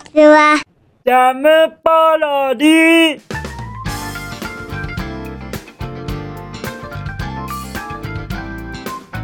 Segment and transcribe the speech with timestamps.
[0.00, 0.62] ちは。
[1.04, 3.20] ジャムパロディ。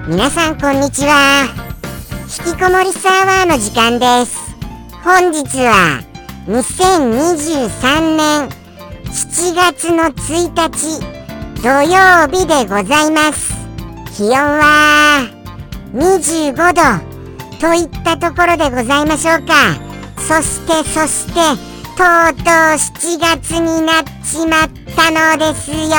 [0.09, 1.47] 皆さんこんにちは。
[2.47, 4.37] 引きこもりサーバーの時間です。
[5.03, 6.01] 本日は
[6.47, 8.49] 2023年
[9.07, 11.01] 7月の1日
[11.63, 13.55] 土曜日でございます。
[14.17, 15.29] 気温は
[15.93, 17.17] 25度
[17.59, 19.86] といったところでございましょうか
[20.27, 21.35] そしてそして
[21.97, 25.77] とうとう7月になっちまったのですよ。
[25.77, 25.97] は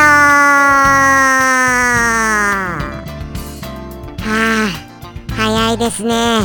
[4.27, 4.70] あ
[5.34, 6.41] 早いですね。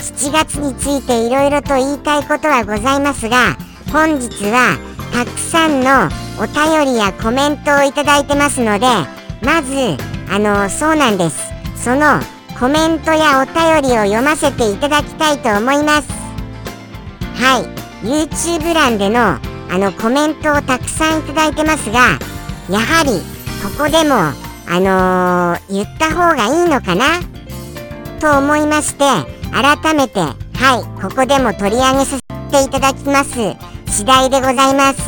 [0.00, 3.56] 7月についていろいろと言いたいことはございますが
[3.92, 4.76] 本日は
[5.12, 6.08] たくさんの
[6.42, 8.86] お便りやコメントをいただいてますので
[9.40, 9.96] まず
[10.28, 11.38] あのそうなんです。
[11.76, 12.20] その
[12.58, 16.29] コメントやお便りを読ませていただきたいと思います。
[17.40, 17.80] はい。
[18.06, 19.38] YouTube 欄での
[19.72, 22.18] あのコメントをたくさんいただいてますが
[22.68, 23.20] やはり
[23.76, 27.20] ここでもあのー、言った方がいいのかな？
[28.18, 29.04] と思いまして
[29.52, 30.34] 改めては
[30.78, 33.30] いここでも取り上げさせていただきます。
[33.86, 35.02] 次第でございます。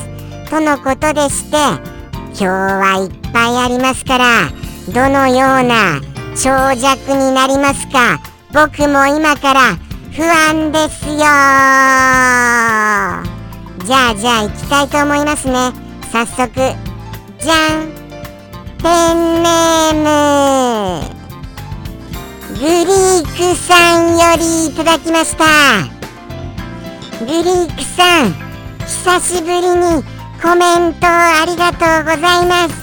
[0.51, 4.49] とのことでして今日はいっぱいありますから
[4.89, 6.01] どのような
[6.37, 8.21] 長尺になりますか？
[8.53, 9.61] 僕も今から
[10.15, 15.73] 不安ですよじゃあじゃあ行きたいと思いますね。
[16.13, 16.53] 早速。
[17.41, 17.89] じゃん。
[18.77, 21.13] ペンネーム。
[22.61, 25.45] グリークさんよりいただきました。
[27.21, 28.35] グリークさん
[28.87, 30.05] 久しぶりに
[30.43, 32.75] コメントありがとうございます。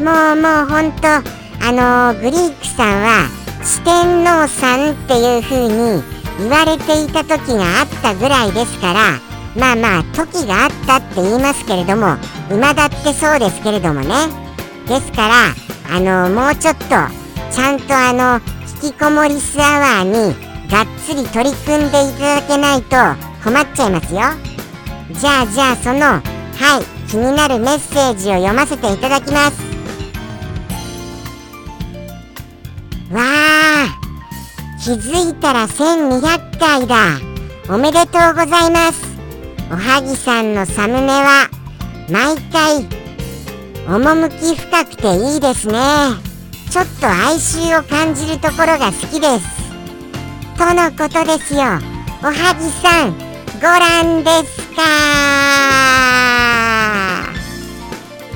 [0.00, 3.28] もうもうほんとあのー、グリークさんは
[3.64, 9.20] 四天王さんっていう風に言われていた時があったぐらいですから
[9.56, 12.16] まあまあ時があったって言いますけれども
[12.50, 14.14] 今だってそうですけれどもね。
[14.86, 15.34] ですから
[15.90, 16.86] あのもうちょっと
[17.50, 18.40] ちゃんとあの
[18.82, 20.34] 引きこもりスアワーに
[20.70, 22.96] がっつり取り組んでいただけないと
[23.42, 24.20] 困っちゃいますよ。
[25.12, 29.65] じゃあじゃあそのはい気になるメッセージを読ませていただきます。
[34.86, 37.18] 気づいたら1200回だ。
[37.68, 39.04] おめでとうございます。
[39.68, 41.48] おはぎさんのサムネは
[42.08, 42.86] 毎回
[43.88, 45.74] 趣深くていいですね。
[46.70, 49.46] ちょっと哀愁を感じるところが好きです。
[50.56, 51.62] とのことですよ。
[52.22, 53.14] おはぎさん
[53.58, 54.82] ご覧ですか？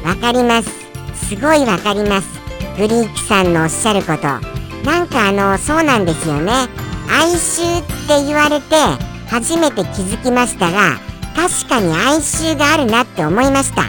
[0.04, 0.68] わかります。
[1.28, 2.28] すごいわかります。
[2.76, 4.49] グリークさんのおっしゃること。
[4.84, 6.52] なんかあのそうなんですよね。
[7.10, 8.76] 哀愁って言われて
[9.28, 10.98] 初めて気づきましたが
[11.34, 13.84] 確かに哀愁があるなって思いました。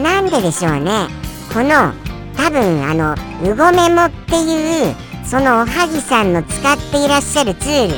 [0.00, 1.08] なんででしょうね。
[1.52, 1.92] この
[2.36, 7.94] 多分あのうごメモっていうそのおはぎさんの使っていらっしゃるツール。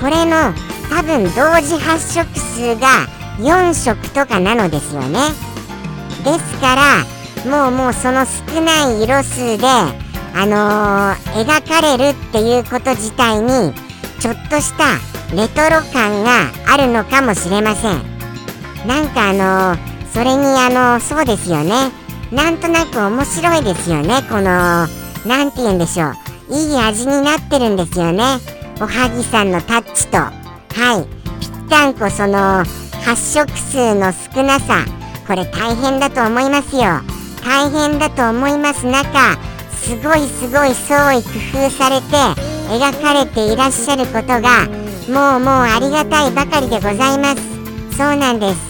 [0.00, 0.52] これの
[0.90, 1.30] 多分同
[1.60, 3.06] 時発色数が
[3.38, 5.18] 4色とかなのですよね。
[6.24, 7.04] ですから
[7.50, 9.66] もうもうその少ない色数で
[10.34, 13.74] あのー、描かれるっていうこと自体に
[14.20, 14.98] ちょっとした
[15.34, 18.02] レトロ感があるのかもしれません。
[18.86, 21.92] なんかあのーそれにあのそうですよね。
[22.32, 24.22] なんとなく面白いですよね。
[24.28, 24.86] この
[25.24, 26.14] 何て言うんでしょう。
[26.50, 28.22] いい味になってるんですよね。
[28.80, 30.18] おはぎさんのタッチと。
[30.18, 30.32] は
[31.00, 31.06] い。
[31.40, 32.64] ぴったんこその
[33.04, 34.84] 発色数の少なさ。
[35.26, 36.82] これ大変だと思いますよ。
[37.44, 39.38] 大変だと思います中
[39.82, 41.30] すごいすごい創意工
[41.66, 42.16] 夫されて
[42.68, 44.68] 描かれていらっしゃることが
[45.08, 47.42] もうもうありがたいばかりでございます。
[47.96, 48.60] そうなんです。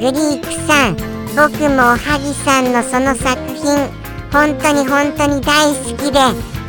[0.00, 0.96] リークさん
[1.36, 3.88] 僕もおはぎさんのその作品
[4.32, 6.18] 本当に本当に大好きで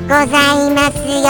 [0.03, 1.25] ございますよ。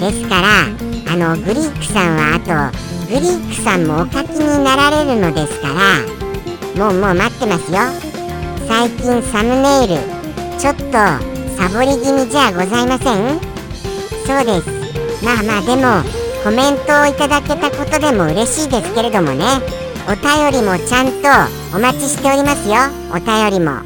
[0.00, 0.48] ですから
[1.12, 2.52] あのグリークさんはあと
[3.08, 6.23] グリークさんもお書きになられるのですから
[6.76, 7.78] もうもう待ってますよ。
[8.66, 9.96] 最近サムネイル
[10.58, 10.82] ちょっと
[11.56, 13.38] サボり気味じゃございません？
[14.26, 15.24] そうです。
[15.24, 16.02] まあまあでも
[16.42, 19.44] コメントをいただけたことでも嬉しいですけれどもね。
[20.06, 22.74] お便りもちゃんとお待ちしておりますよ。
[23.10, 23.80] お便りも。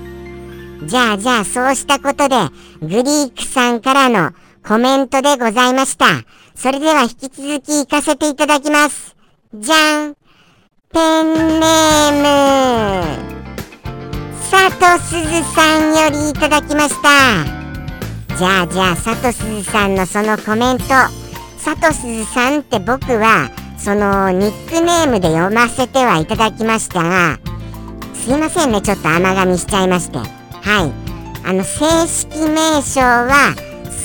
[0.86, 2.36] じゃあじゃあそうしたことで
[2.80, 4.32] グリークさんからの
[4.66, 6.06] コメントでございました。
[6.54, 9.14] それでは引き続き行かせていただきます。
[9.54, 10.14] じゃん。
[10.90, 12.47] ペンネーム。
[14.80, 17.44] 佐藤すずさんよりいただきました。
[18.36, 20.84] じゃあじゃあ佐藤すずさんのそのコメント。
[21.58, 27.38] サトスズさんって僕はそのニックネームで読ませてはいただきましたが
[28.14, 30.18] すいませんねちょっと甘噛みしちゃいまして。
[30.18, 30.28] はい。
[31.44, 33.54] あの正式名称は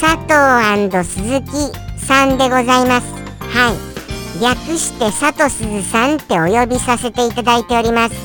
[0.01, 1.51] 佐藤鈴木
[2.05, 3.13] さんでございます。
[3.39, 4.41] はい。
[4.41, 8.15] 略して佐藤鈴さんってお呼びさせていただいております。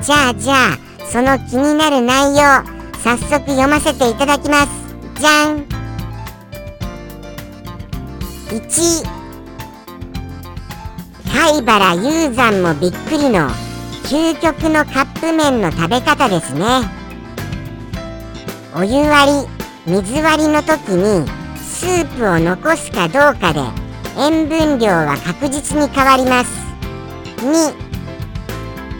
[0.00, 2.64] じゃあじゃあその気になる内容
[3.04, 4.68] 早速読ませていただきます。
[5.20, 5.66] じゃん。
[8.48, 9.04] 1
[11.30, 13.50] 貝原雄山もびっくりの
[14.04, 16.64] 究極のカップ麺の食べ方ですね。
[18.74, 19.32] お湯割
[19.86, 21.28] り水割りの時に
[21.58, 23.60] スープを残すかどうかで
[24.16, 26.50] 塩分量は確実に変わります。
[27.36, 27.81] 2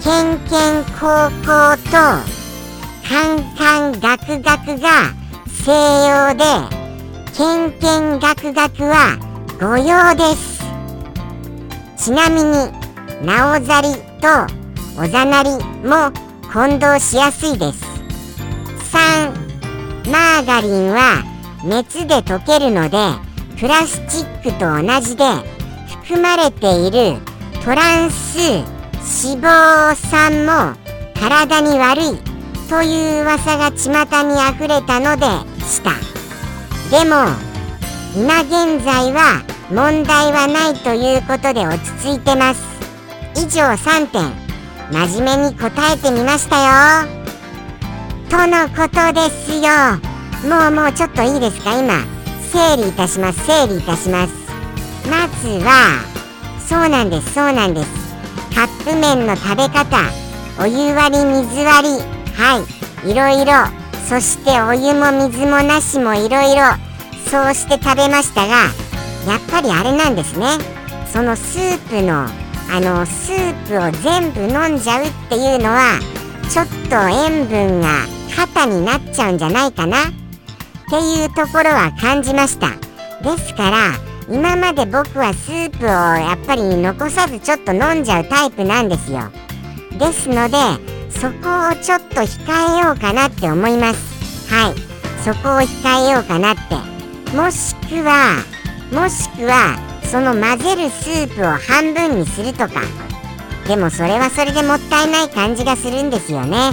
[0.05, 5.15] ケンケン高校とカンカンガクガクが
[5.47, 6.45] 西洋で
[7.37, 9.17] ケンケンガクガクは
[9.61, 10.61] 御用です
[11.97, 12.51] ちなみに
[13.25, 15.51] なおざりとおざなり
[15.87, 16.11] も
[16.53, 17.85] 混同しやすいです
[18.93, 21.23] 3マーガリンは
[21.65, 22.99] 熱で溶けるので
[23.57, 25.25] プラスチックと同じで
[26.03, 27.21] 含まれている
[27.65, 28.72] トランス
[29.05, 30.77] 脂肪酸も
[31.15, 32.33] 体に悪い
[32.69, 33.91] という噂が巷
[34.23, 35.27] にあふれたので
[35.65, 35.91] した。
[36.91, 37.27] でも
[38.15, 42.63] 今現在は問題はないということで落ち着いてます。
[43.35, 44.33] 以上3点
[44.93, 47.23] 真面目に答えてみましたよ。
[48.31, 49.71] とのことですよ。
[50.49, 51.95] もうもうちょっといいですか今。
[52.53, 54.33] 整理いたします整理いたします。
[55.09, 56.05] まずは
[56.69, 58.02] そうなんですそうなんです。
[58.55, 59.99] カップ麺の食べ方
[60.61, 61.95] お湯割り水割り
[62.35, 62.65] は
[63.05, 63.53] いいろいろ
[64.09, 66.63] そしてお湯も水もなしもいろいろ
[67.31, 68.55] そうして食べましたが
[69.27, 70.47] やっぱりあれなんですね。
[71.13, 72.27] そのスープの
[72.71, 75.99] あのスープを全部飲んじゃうっていうのは
[76.51, 80.11] ちょっと塩分が肩になっちゃうんじゃないかなっ
[80.91, 82.71] ていうところは感じました。
[83.23, 89.31] ですから今まで僕はスープをやっぱり残さずちょっと飲んじゃうタイプなんですよ。
[89.99, 90.57] ですので
[91.11, 94.51] そこをちょっと控えようかなって思います。
[94.51, 94.75] はい。
[95.23, 96.75] そこを控えようかなって。
[97.37, 98.43] もしくは
[98.91, 102.81] もしくはその混ぜるスープを半分にするとか。
[103.69, 106.73] でもそれはそれでもったいない感じがするんですよね。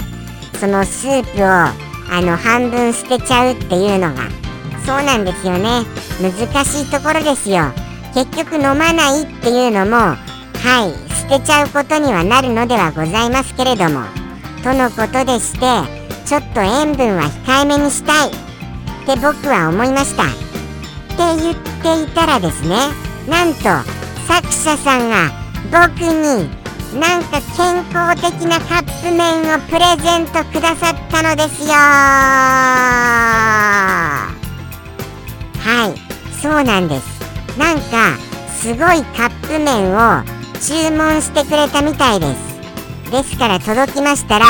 [0.58, 1.74] そのスープをあ
[2.22, 4.49] の半分捨てちゃうっていうのが。
[4.90, 5.84] そうなんですよね。
[6.20, 6.32] 難
[6.64, 7.72] しいところですよ。
[8.12, 10.16] 結局飲まないっていうのもは
[10.84, 10.92] い
[11.30, 14.00] 捨てちゃうことにはなるのではございますけれども。
[14.64, 15.60] とのことでして
[16.26, 18.30] ちょっと塩分は控えめにしたい。
[18.30, 18.32] っ
[19.06, 20.24] て僕は思いました。
[20.24, 20.34] って
[21.40, 22.76] 言っていたらですね
[23.28, 23.60] なんと
[24.26, 25.30] 作者さんが
[25.70, 26.50] 僕に
[26.98, 31.74] なんか健康的なカップ麺をプレゼントくださったのですよ
[35.60, 36.10] はい。
[36.40, 37.58] そうなんです。
[37.58, 38.16] なんか
[38.60, 40.22] すごいカップ麺を
[40.60, 43.10] 注文してくれたみたいです。
[43.10, 44.46] ですから届きましたら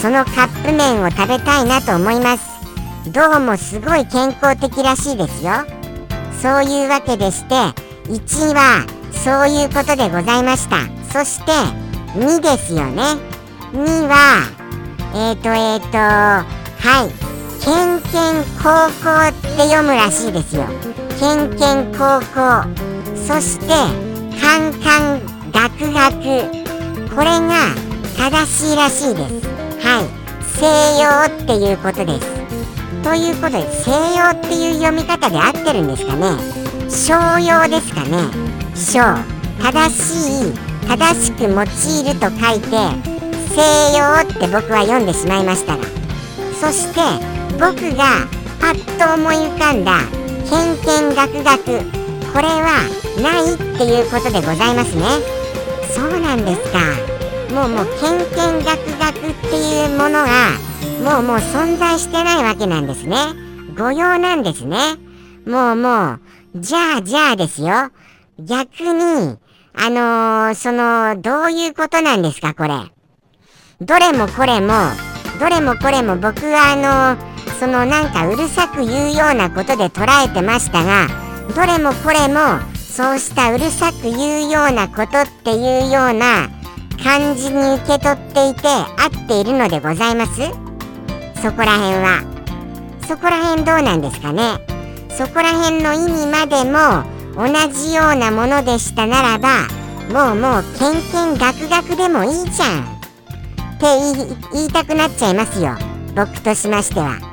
[0.00, 2.50] そのカップ麺を食べたいなと思います。
[3.10, 5.52] どうもすごい健康的らしいですよ。
[6.42, 7.54] そういうわけでして
[8.08, 10.86] 1位はそういうことでございました。
[11.12, 11.52] そして
[12.18, 13.02] 2ですよね。
[13.72, 14.42] 2は
[15.14, 16.44] えっ、ー、とえっ、ー、とは
[17.26, 17.29] い。
[17.62, 20.64] ケンケン高校って読むらしいですよ。
[21.18, 22.64] ケンケン高校。
[23.14, 23.66] そして
[24.40, 25.20] カンカン
[25.52, 26.60] ガクガク
[27.14, 27.74] これが
[28.16, 29.46] 正しいらしいです。
[29.86, 30.20] はい。
[30.42, 30.64] 西
[31.02, 32.40] 洋っていうことです。
[33.02, 36.38] ということで西洋っていう読み方で合ってるんですかね。
[36.88, 38.18] 商用ですかね。
[38.74, 39.00] 商。
[39.62, 42.70] 正しい正しく用いると書いて
[43.54, 45.84] 西洋って僕は読んでしまいましたが。
[46.58, 48.26] そして僕が
[48.60, 50.00] パッと思い浮かんだ
[50.48, 51.80] 「けんけんがくがく」
[52.32, 52.82] これは
[53.22, 55.04] ないっていうことでございますね
[55.94, 56.78] そうなんですか
[57.54, 60.52] もうもう「けんけんがくがく」っていうものが
[61.04, 63.16] もうもう存在してないわけなんですね
[63.78, 64.96] 御用なんですね
[65.46, 66.20] もうもう
[66.56, 67.68] じゃあ、じゃあですよ。
[68.40, 69.38] 逆に、
[69.72, 72.70] あのー、その、どういうことなんですか、これ。
[73.80, 74.74] どれもこれも、
[75.38, 77.29] どれもこれも僕はあのー、
[77.60, 81.08] そのなんかうるさく言うようなことで捉えてましたが、
[81.54, 86.48] どれもこれも、そうしたうるさく言うようなことっていうような
[87.04, 90.40] 感じに受け取っていて合っているのでございます？
[91.42, 92.22] そこら辺は。
[93.06, 94.58] そこら辺どうなんですかね？
[95.10, 97.04] そこら辺の意味までも
[97.36, 99.68] 同じようなものでしたならば
[100.10, 102.84] もうもうけんけんがくがくでもいいじゃん。
[102.84, 103.86] って
[104.54, 105.76] 言いたくなっちゃいますよ。
[106.16, 107.29] 僕としましては。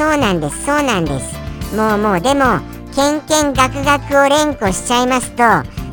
[0.00, 1.76] そうなんですそうなんです。
[1.76, 2.58] もうもうでも
[2.96, 5.44] けんけんがくがくを連呼しちゃいますと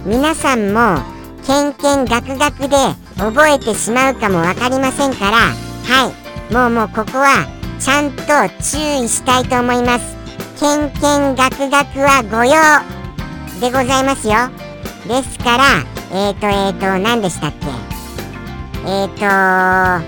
[0.06, 1.04] 皆さんも
[1.46, 2.78] けんけんがくがくで
[3.18, 6.10] 覚えてしまうかも分かりませんからは
[6.50, 6.54] い。
[6.54, 7.46] もうもうここは
[7.82, 8.24] ちゃんと
[8.64, 10.16] 注意したいと思います。
[10.58, 12.56] けんけんがくがくは御用
[13.60, 14.36] でございますよ。
[15.06, 15.64] ですから
[16.14, 17.68] えっ、ー、とえっ、ー、と何でしたっけ？
[18.90, 20.06] えっ、ー、と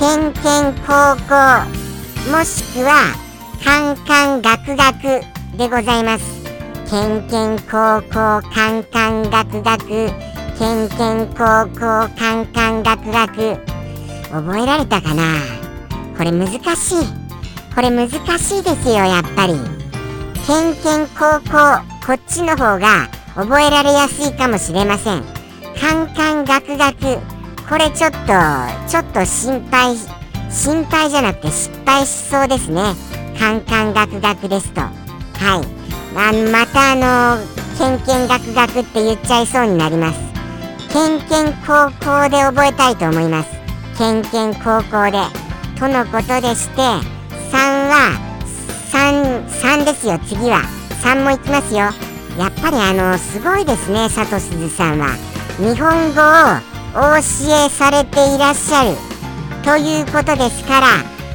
[0.00, 3.25] けんけん高校もしくは
[3.64, 5.22] カンカンガクガク
[5.56, 6.44] でございます。
[6.90, 9.86] けんけん高校カンカンガクガク
[10.58, 11.80] けんけん高校
[12.16, 13.58] カンカンガクガク
[14.30, 15.24] 覚えられたかな？
[16.16, 16.98] これ難しい。
[17.74, 19.54] これ難しいですよやっぱり。
[20.46, 25.22] けんけん高校こっちの方が覚えられやすいかもしれません。
[25.80, 27.18] カンカンガクガク
[27.68, 28.18] これちょっと
[28.88, 29.96] ちょっと心配
[30.50, 32.94] 心配じゃなくて失敗しそうですね。
[33.38, 34.80] カンカンガクガクですと。
[34.80, 35.76] はい。
[36.14, 37.44] まあまたあの
[37.78, 40.18] けんけんガクガクって言っちゃいそうになります。
[40.92, 43.50] けんけん高校で覚えたいと思います。
[43.98, 45.18] けんけん高校で
[45.78, 47.00] とのことでして3
[47.88, 48.18] は
[48.90, 50.18] 3 3ですよ。
[50.26, 50.62] 次は。
[51.02, 51.80] 3もいきますよ。
[52.38, 55.08] やっぱりあのすごいですね佐藤鈴さんは。
[55.58, 57.20] 日本語をお教
[57.66, 58.96] えされていらっしゃる。
[59.62, 60.86] ということですから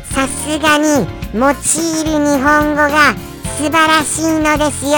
[0.05, 3.15] さすがに用いる日本語が
[3.55, 4.85] 素晴らしいのです。
[4.85, 4.91] よ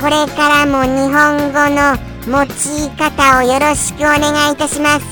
[0.00, 5.06] これからも日本語の用い方をよろしくお願いいたします。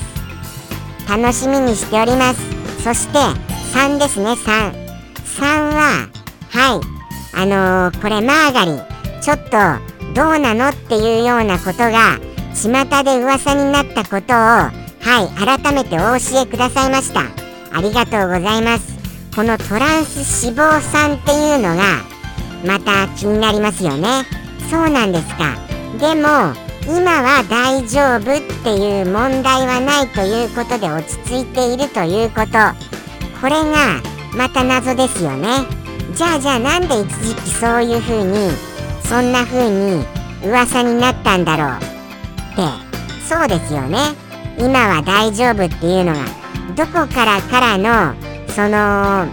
[1.08, 2.40] 楽しみにしております。
[2.82, 3.18] そして
[3.72, 4.32] 3ですね。
[4.32, 4.72] 3
[5.38, 6.08] 3は
[6.50, 6.80] はい。
[7.34, 8.80] あのー、これマーガリン。
[9.20, 9.50] ちょっと
[10.12, 12.18] どうなのっていうようなことが
[12.52, 14.70] 巷で噂になったことをは
[15.22, 17.41] い改めてお教えくださいました。
[17.74, 18.92] ありがとうございます。
[19.34, 22.02] このトランス脂肪酸っていうのが
[22.66, 24.24] また気になりますよね。
[24.70, 25.56] そうなんですか。
[25.98, 26.54] でも
[26.86, 32.48] 今は大丈夫っていう問題はないということで落ち着いているということ。
[33.40, 34.00] これが
[34.36, 35.48] また謎ですよね。
[36.14, 38.50] じゃあじゃあなんで一時期そういう風に
[39.08, 40.04] そんな風に
[40.44, 41.80] 噂になったんだろうっ
[42.56, 42.92] て。
[43.26, 43.98] そうですよね。
[44.58, 46.41] 今は大丈夫っていうのが
[46.76, 48.14] どこからからの
[48.48, 49.26] その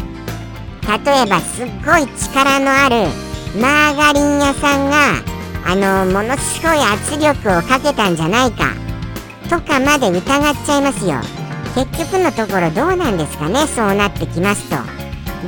[1.05, 3.08] 例えばすっごい力のある
[3.60, 5.24] マーガリン屋さんが
[5.65, 8.74] あのものすごい圧力をかけたんじゃないか
[9.50, 11.15] とかまで疑っちゃいますよ。
[11.75, 14.75] 結局のところどうなんですかねそうなってきますと。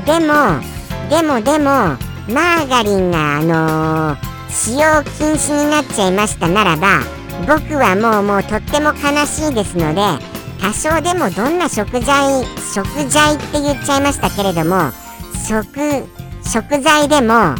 [0.05, 0.61] でも
[1.09, 1.97] でもでも
[2.29, 7.01] マーガリンがあのー、使用禁止になっちゃいましたならば
[7.47, 10.01] 僕はもうもうとっても悲しいですので
[10.61, 14.91] 多少でもどんな食材食材って言っちゃいましたけれども
[15.47, 15.67] 食
[16.43, 17.55] 食材でもあ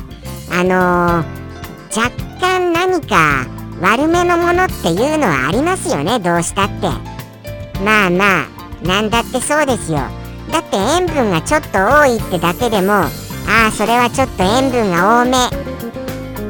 [0.63, 3.48] のー、若干何か
[3.81, 6.88] 悪めのものっていうのはありますよねどうしたって。
[7.84, 8.48] まあまあ
[8.86, 9.98] なんだってそうですよ。
[10.51, 13.10] だって塩分がちょっと多いってだけでもあ
[13.70, 15.31] あそれはちょっと塩分が多め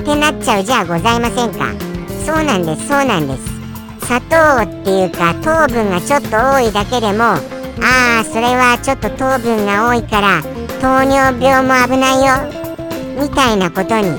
[0.02, 1.72] ってなっちゃうじゃあございませんか。
[2.26, 3.61] そうなんですそうなんです。
[4.12, 7.40] 砂糖っていうか糖分がちょっと多いだけでもあ
[8.20, 10.42] あそれはちょっと糖分が多いから
[10.82, 14.12] 糖尿病も危ないよみたいなことに。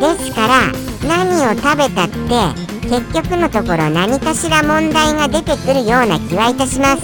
[0.00, 0.72] ですから
[1.06, 7.02] 何を食べたって結局のところ何かしら問題が出てくるような気はいたします。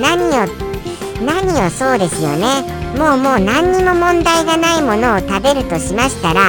[0.00, 0.46] 何を
[1.26, 2.62] 何をそうですよね。
[2.96, 6.40] もうもう何にも問題がないものを食べるとしましたら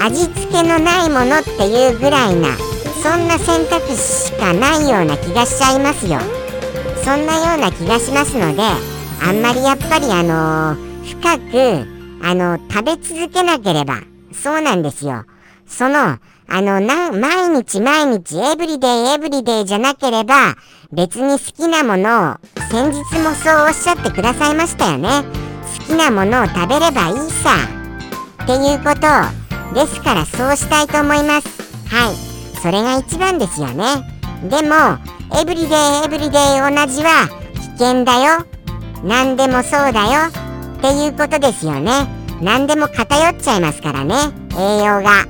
[0.00, 2.50] 味付けのないものっていうぐらいな
[3.06, 6.18] そんな選択肢しかないような気がしちゃいますよ。
[7.04, 8.62] そんなような気がしますので
[9.22, 11.86] あんまりやっぱりあの、深く
[12.24, 14.00] あの、食べ続けなければ
[14.32, 15.24] そうなんですよ。
[15.68, 20.56] そのあのな毎日毎日エブリデイエブリデイじゃなければ
[20.92, 22.36] 別に好きなものを
[22.70, 25.22] 先日もそうおっしゃってくださいましたよね。
[25.78, 27.54] 好きなものを食べればいいさ。
[28.42, 31.48] っていうことをですからそうしたいと思います。
[31.88, 32.35] はい。
[32.62, 33.84] それが一番ですよね。
[34.48, 34.98] でも
[35.38, 38.44] エブリデイエブリデイ同じは危険だよ。
[39.04, 40.30] 何でもそうだよ。
[40.78, 42.06] っていうことですよね。
[42.40, 44.14] 何でも偏っちゃいますからね。
[44.58, 45.26] 栄養が。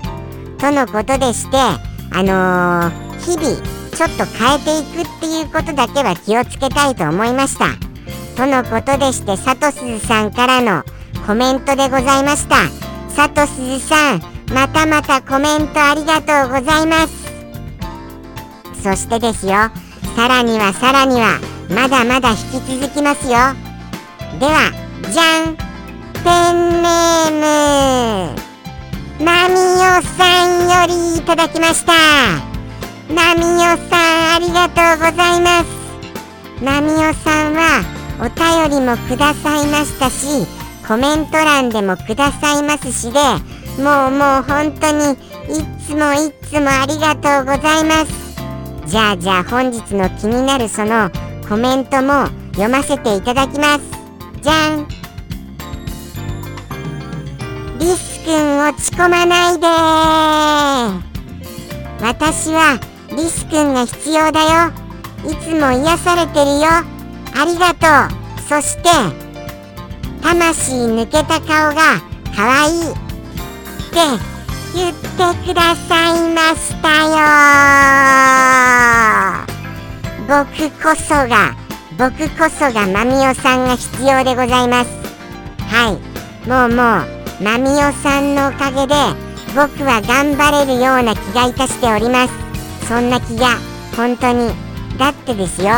[0.59, 7.67] とのことでしてあのー、日々ちょっと変えていくっていうことだけは気をつけたいと思いました。
[8.37, 10.83] とのことでしてサトスさんからの
[11.27, 12.57] コメントでございました。
[13.11, 17.27] さとすずさんまたまたコメントありがとうございます。
[18.83, 19.53] そしてですよ。
[20.17, 21.39] さらにはさらには
[21.69, 23.33] まだまだ引き続きますよ。
[24.39, 24.73] では
[25.11, 25.57] じゃん。
[26.23, 29.25] ペンネーム。
[29.25, 31.93] ナミオさんよりいただきました。
[33.13, 35.77] ナミオさんありがとうございます。
[36.63, 37.85] ナミオさんは
[38.19, 40.47] お便りもくださいましたし
[40.89, 43.19] コメント欄でもくださいますしで
[43.79, 48.37] もうもう本当にいつもいつもありがとうございます。
[48.87, 51.11] じゃあじゃあ本日の気になるその
[51.49, 53.83] コメントも読ませていただきます。
[54.41, 54.89] じゃん。
[57.79, 59.67] リスくん落ち込まないで。
[62.01, 62.81] 私は
[63.11, 64.73] リスくんが必要だよ。
[65.31, 66.67] いつも癒されてるよ。
[67.39, 68.41] ありがとう。
[68.49, 68.89] そして
[70.23, 72.01] 魂抜けた顔が
[72.35, 73.06] かわいい。
[73.97, 74.03] って
[74.75, 75.07] 言って
[75.47, 77.25] くださいましたよ
[80.29, 81.57] 僕こそが
[81.97, 84.91] 僕こそがマミオさんが必要でございます
[85.71, 85.95] はい
[86.47, 87.07] もうも
[87.41, 88.95] うマミオさんのおかげで
[89.55, 92.35] 僕は頑張れるような気がいたしております
[92.87, 93.57] そんな気が
[93.97, 94.51] 本当に
[94.99, 95.71] だってですよ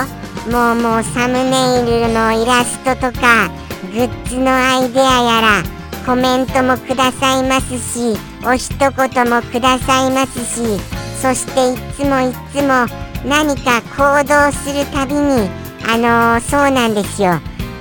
[0.51, 3.49] もうもうサムネイルのイラストとか
[3.93, 5.77] グッズのアイデアやら
[6.09, 10.81] コメントもくださいますしお一言もくださいますし
[11.21, 12.87] そしていつもいつも
[13.29, 15.50] 何か行動するたびに
[15.87, 17.33] あのー、そうなんですよ。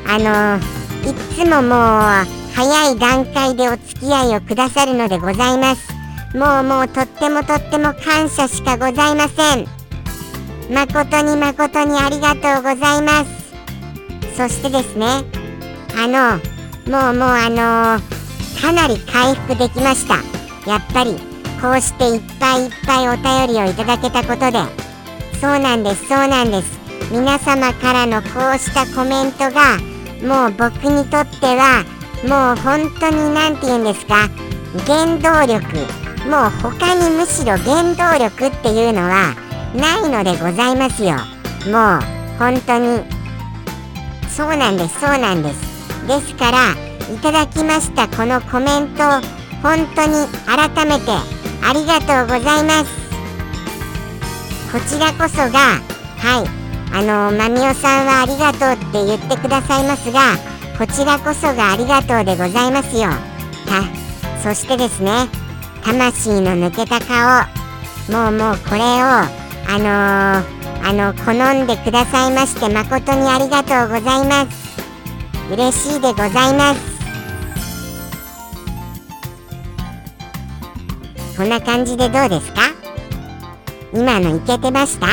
[0.06, 5.88] あのー、いつももう早い段階でお付き合いをくださるのでございます。
[6.36, 9.66] もうもうとってもとっても感謝しかございません。
[10.70, 14.36] 誠に誠にありがとうございます。
[14.36, 15.24] そしてですね
[15.98, 16.40] あの
[16.92, 18.17] もうもうあのー、
[18.62, 20.16] かなり回復できました。
[20.70, 21.16] やっぱり
[21.62, 23.16] こうしていっぱいいっぱいお
[23.48, 24.60] 便りをいただけたことで。
[25.40, 26.78] そうなんですそうなんです。
[27.12, 29.78] 皆様からのこうしたコメントが
[30.22, 31.86] もう僕にとっては
[32.28, 34.30] もう本当に何て言うんですか
[34.86, 35.78] 原動力。
[36.28, 39.36] もう他にむしろ原動力っていうのは
[39.74, 41.16] ないのでございますよ。
[41.72, 42.02] もう
[42.38, 43.02] 本当に
[44.30, 46.08] そうなんですそうなんです。
[46.08, 46.58] ですから
[47.14, 49.04] いただきましたこのコメント
[49.62, 51.12] 本当に改めて
[51.64, 53.08] ありがとうございます。
[54.72, 55.80] こちらこそが
[56.18, 56.58] はい
[56.94, 60.36] あのまみおさんはありがとうって言ってくださいますが
[60.78, 63.10] こちらこそがありがとうでございますよ。
[63.66, 65.28] たそしてですね
[65.84, 67.48] 魂の抜けた顔
[68.12, 74.68] もうもうこれをあのー、あの好んでくださいまして誠にありがとうございます。
[75.52, 76.97] 嬉しいでございます。
[81.38, 82.62] こんな感じでどうですか？
[83.94, 85.06] 今のいけてました？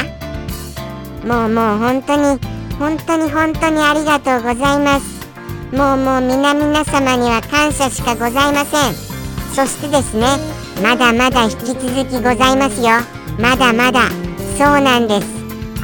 [1.26, 2.38] もうもう本当に
[2.78, 5.26] 本当に本当にありがとうございます。
[5.76, 8.94] もうもう皆々様には感謝しかございません。
[9.54, 10.26] そしてですね
[10.82, 12.88] まだまだ引き続きございますよ。
[13.38, 14.08] まだまだ。
[14.56, 15.26] そうなんです。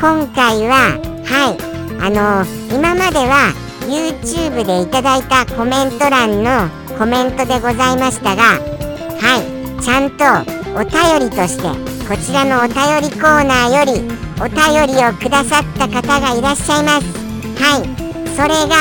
[0.01, 1.71] 今回ははい。
[2.03, 8.57] あのー、今までは YouTube でいただいたコメント欄のコメントでございましたがは
[9.57, 9.60] い。
[9.81, 10.25] ちゃんと
[10.75, 11.63] お便りとして
[12.07, 13.93] こちらのお便りコーナーより
[14.41, 17.07] お便りをくださった方がいらっしゃいます。
[17.63, 17.85] はい。
[18.37, 18.75] それが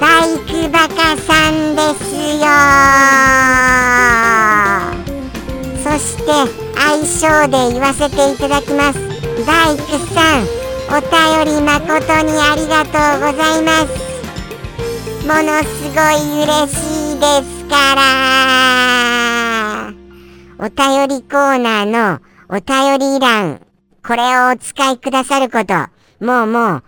[0.00, 2.46] バイクバカさんですよ。
[5.82, 6.32] そして
[6.78, 8.98] 愛称で言わせていただきます。
[9.46, 9.82] バイク
[10.14, 10.42] さん
[10.88, 13.90] お便り誠にありがとうございます。
[15.26, 19.31] ものすごい嬉しいですから。
[20.64, 23.66] お便りコーナーのお便り欄、
[24.06, 25.74] これをお使いくださること、
[26.24, 26.82] もうも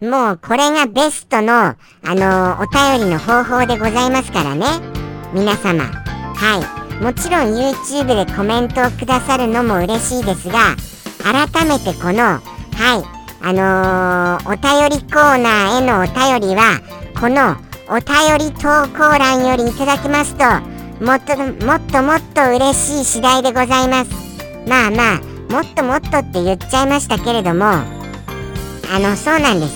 [0.00, 4.66] う、もうこれがベストの、あのお便りの方法でございますからね。
[5.32, 5.84] 皆様。
[5.84, 7.04] はい。
[7.04, 10.74] もちろん YouTube でコメントをくださるのも嬉しいですが、
[11.22, 12.40] 改めてこの、はい、
[13.42, 16.80] あのー、お便りコーナーへのお便りは、
[17.14, 17.52] この
[17.88, 24.10] お便り投稿欄よりいただきますと、もっともっともっと嬉しい次第でございます。
[24.68, 28.00] まあまあもっともっとって言っちゃいましたけれども。
[28.92, 29.72] あのそうなんです。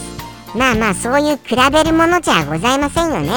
[0.57, 3.31] まあまあそういう比べるものじゃございませんよね。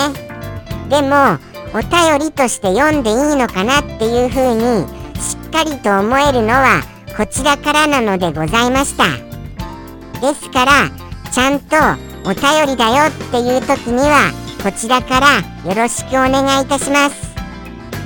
[0.89, 1.37] でも
[1.73, 4.87] お便りとして読んでいいのかなっていう風に
[5.21, 6.81] しっかりと思えるのは
[7.15, 9.05] こちらからなのでございました。
[10.19, 10.71] ですから
[11.31, 11.77] ちゃんと
[12.25, 14.31] お便りだよっていう時には
[14.63, 15.27] こちらから
[15.69, 17.26] よろしくお願いいたします。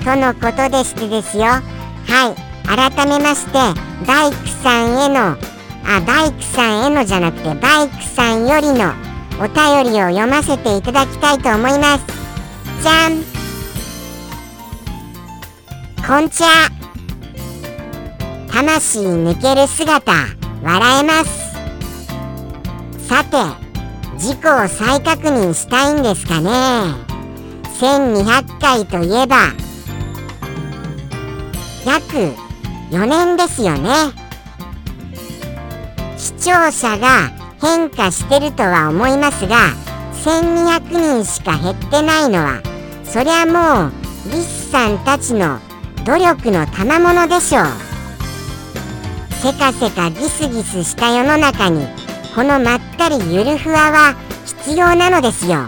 [0.04, 1.44] とのことでしてですよ。
[1.44, 1.62] は
[2.36, 2.52] い。
[2.68, 3.54] 改めまして
[4.08, 5.36] バイクさんへの
[5.84, 8.94] あバイクさんへのじゃなくてバイクさんよりの
[9.40, 12.06] お便りを読ませていただきたいと思います。
[12.82, 13.24] じゃん。
[16.08, 16.48] こんちゃ
[18.52, 20.12] 魂抜ける姿
[20.64, 21.52] 笑えます。
[23.08, 23.38] さて
[24.18, 26.52] 事故を再確認したいんですかね。
[27.80, 29.38] 1200回といえば
[31.86, 32.36] 約
[32.92, 33.90] 4年ですよね。
[36.18, 39.56] 視聴者が変化してるとは思いますが
[40.24, 42.62] 1200人しか減ってないのは
[43.04, 43.92] そりゃもう
[44.32, 45.60] リスさんたちの
[46.06, 47.66] 努力の賜物でしょう。
[49.42, 51.88] せかせかギスギスした世の中に
[52.36, 54.16] このまったりゆるふわは
[54.46, 55.68] 必要なのですよ。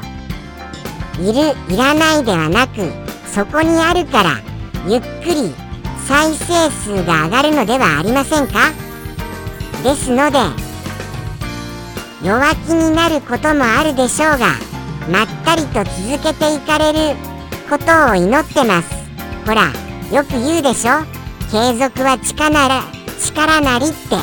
[1.19, 2.91] いるいらないではなく
[3.33, 4.39] そこにあるから
[4.87, 5.53] ゆっくり
[6.07, 8.71] 再生数が上がるのではありませんか？
[9.83, 10.37] ですので
[12.23, 14.55] 弱気になることもあるでしょうが
[15.09, 17.15] まったりと続けていかれる
[17.69, 18.89] ことを祈ってます。
[19.45, 19.71] ほら
[20.11, 21.03] よく言うでしょ？
[21.51, 22.83] 継続は力なら
[23.19, 24.15] 力なりって。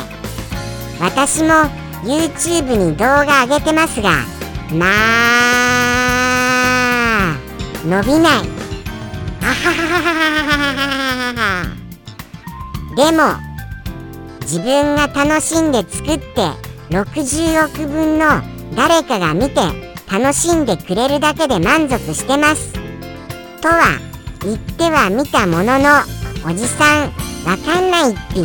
[0.99, 1.49] 私も
[2.03, 4.09] YouTube に動画上げてますが
[4.73, 4.85] ま
[7.33, 7.37] あ
[7.85, 8.60] 伸びない。
[12.95, 13.35] でも
[14.41, 16.25] 自分が楽しんで作って
[16.89, 18.41] 60億分の
[18.75, 19.61] 誰かが見て
[20.11, 22.73] 楽しんでくれるだけで満足してます。
[23.61, 23.97] とは
[24.41, 26.01] 言ってはみたものの
[26.45, 27.11] おじさん
[27.45, 28.41] わかんないっぴ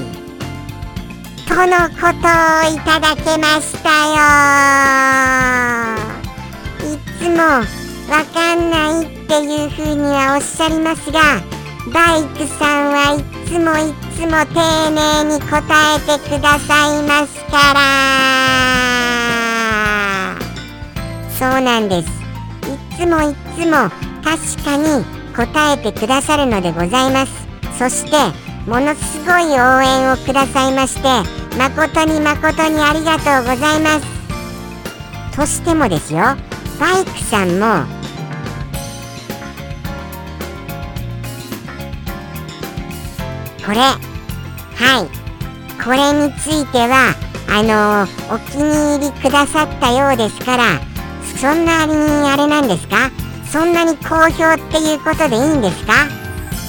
[1.49, 4.17] とのことをいただけましたよ。
[6.95, 11.43] いつもわかんないっていうふうにはおっしゃりますが
[11.93, 15.61] バイクさんはいつもいつも丁寧に答
[15.95, 17.77] えてくださいますから。
[21.39, 22.09] そうなんです。
[22.67, 23.91] いつもいつも
[24.25, 27.33] 確かに答えてくださるのでございます。
[27.79, 28.17] そして
[28.69, 31.03] ものすごい応援をくださいまして
[31.59, 34.07] 誠に誠にありがとうございます。
[35.37, 36.21] としてもですよ
[36.81, 37.96] バイクさんも
[43.67, 43.79] これ。
[43.79, 43.99] は
[45.03, 45.09] い。
[45.85, 47.15] これについては
[47.49, 50.81] あのー、お気に入りくださったようですから
[51.39, 51.93] そんなに
[52.29, 53.11] あれなんですか？
[53.45, 56.07] そんなに好評っていうことでいいんですか？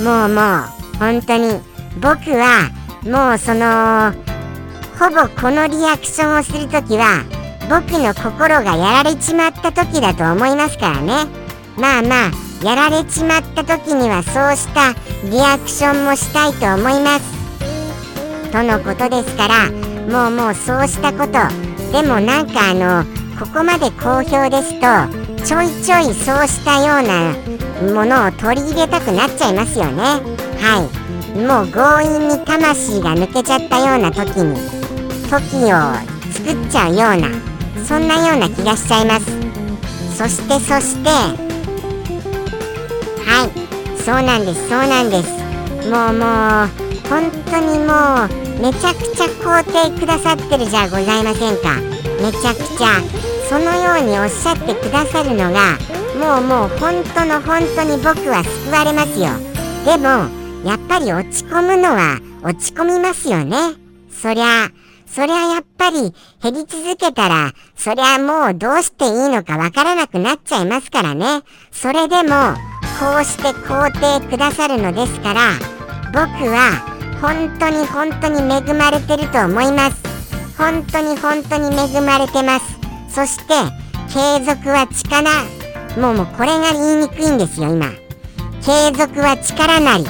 [0.04, 1.62] もうもう本当に。
[2.00, 2.70] 僕は
[3.04, 4.14] もうその
[5.00, 7.24] ほぼこのリアクションをするときは
[7.70, 11.26] 僕の心がやられちまった時だと思いますからね。
[11.78, 14.94] まあまあやられちまった時にはそうした
[15.30, 18.52] リアクションもしたいと思います。
[18.52, 19.72] とのことですから
[20.10, 21.34] もうもうそうしたこと。
[21.92, 23.06] でもなんかあの
[23.40, 24.88] ここまで好評ですと
[25.46, 30.04] ちょいちょいそうしたようなものを取り入れたくなっちゃいますよね。
[30.60, 31.38] はい。
[31.38, 34.56] もう強引に魂が抜けちゃったような時に
[35.30, 35.78] 時を
[36.34, 37.30] 作っちゃうような
[37.86, 39.26] そんなような気がしちゃいます。
[40.18, 41.47] そしてそして
[44.08, 45.30] そうなんですそうなんです。
[45.90, 46.70] もうもう
[47.10, 51.76] 本当にもうめちゃくちゃ肯定くださってるじゃございませんか。
[52.22, 53.02] めちゃくちゃ。
[53.50, 55.78] そのようにおっしゃってくださるのが
[56.18, 59.28] もうもう本当の本当に僕は救われますよ。
[59.84, 60.08] でも
[60.64, 63.58] やっぱり落ち込むのは落ち込みますよね。
[64.10, 64.70] そりゃ
[65.06, 71.42] そりゃやっぱり減り続けたらそりゃもうどうしていいのかわからなくなっちゃいますからね。
[71.74, 72.56] それでも
[73.00, 75.52] こうして肯定くださるのですから
[76.12, 76.84] 僕は
[77.22, 79.98] 本当に本当に恵まれてると思います。
[80.58, 82.66] 本当に本当に恵まれてます。
[83.10, 83.54] そして
[84.08, 85.30] 継続は力
[86.00, 87.92] もうもうこれが言いにくいんですよ今。
[88.62, 90.06] 継続は力なり。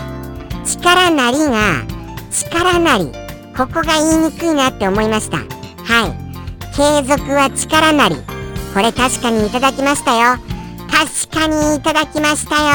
[0.65, 1.83] 力なりが
[2.31, 3.11] 力なり。
[3.55, 5.37] ここが言いにくいなって思いました。
[5.37, 6.27] はい。
[6.75, 8.15] 継続は力なり。
[8.73, 10.56] これ確かにいただきましたよ。
[10.97, 12.71] 確かにいただきましたよ。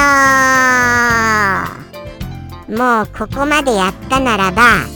[2.69, 4.87] もうここまでやったならば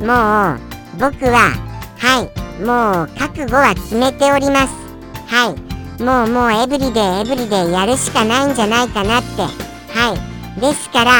[0.00, 0.60] もう
[1.00, 1.54] 僕は
[1.98, 2.24] はい
[2.62, 4.74] もう覚悟は決めております。
[5.26, 5.56] は
[5.98, 6.02] い。
[6.02, 9.40] もうもうエブリデイエブリデイやるしかないんじゃないかなって。
[9.98, 10.14] は
[10.58, 10.60] い。
[10.60, 11.12] ですから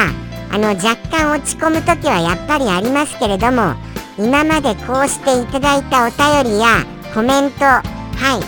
[0.51, 3.73] あの若干落ち込む時はやっぱりありますけれども
[4.19, 8.43] 今までこうしていただいたお便りやコメントはい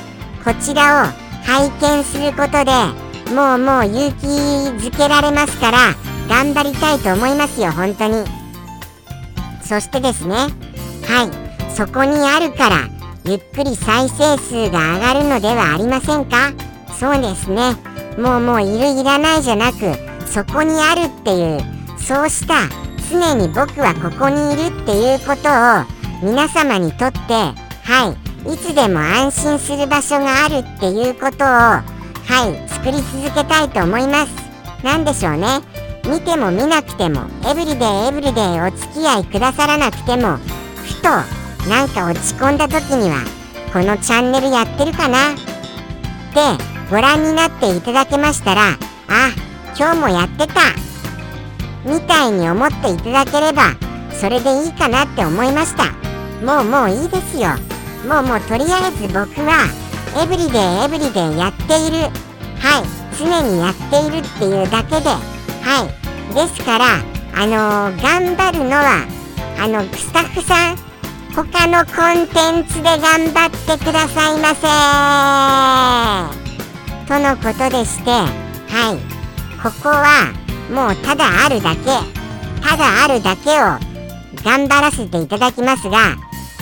[0.45, 5.77] こちらを拝見することでもうもう勇気づけられますから
[6.29, 8.25] 頑張りたいと思いますよ本当に。
[9.61, 12.87] そしてですねはいそこにあるから
[13.25, 16.53] ゆっくり再生数が上がるのではありませんか？
[16.97, 17.75] そうですね。
[18.17, 19.77] もうもういるいらないじゃなく
[20.25, 21.59] そこにあるっていう
[21.99, 22.67] そうした
[23.11, 25.85] 常に僕はここにいるっていうことを
[26.23, 31.96] 皆様にとってはいいつでも安心する場所があるっていうことを
[32.27, 34.33] はい作り続けたいと思います。
[34.83, 35.61] 何でしょうね。
[36.07, 41.09] 見ても見なくてもエブリデイエブリデイお付き合いくださらなくてもふと
[41.69, 43.23] なんか落ち込んだ時には
[43.73, 45.31] このチャンネルやってるかな？
[45.31, 45.35] っ
[46.33, 48.77] てご覧になっていただけましたらあ
[49.77, 50.53] 今日もやってた。
[51.85, 53.75] みたいに思っていただければ
[54.11, 55.91] それでいいかなって思いました。
[56.45, 57.49] もうもういいですよ。
[58.07, 59.67] もうもうとりあえず僕は
[60.15, 61.97] エブリデイエブリデイやっている。
[62.59, 63.07] はい。
[63.17, 65.09] 常にやっているっていうだけで。
[65.09, 66.07] はい。
[66.33, 66.85] ですから
[67.33, 69.05] あのー、頑張るのは
[69.59, 70.77] あのスタッフさん
[71.35, 74.67] 他のコンテンツで頑張ってくださいませ
[77.07, 78.97] とのことでしてはい。
[79.61, 80.33] ここは
[80.71, 81.85] もうただあるだけ。
[82.61, 83.79] ただあるだけを
[84.43, 86.15] 頑張らせていただきますが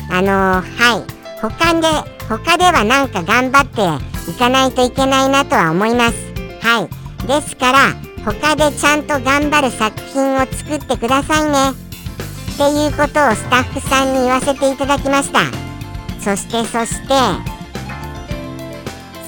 [0.10, 1.15] あのー、はい。
[1.42, 1.88] 他で
[2.28, 6.16] 他ではなんか頑張っていかないといけないなとは思います。
[6.62, 7.28] はい。
[7.28, 7.94] ですから
[8.24, 11.72] 他でちゃんと頑張る作品を作ってくださいね。
[12.54, 15.40] っていうことをスタッフさんに言わせていただきました。
[16.20, 17.14] そしてそして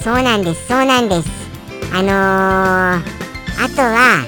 [0.02, 1.28] そうなんですそうなんです。
[1.92, 2.14] あのー、
[2.96, 4.26] あとは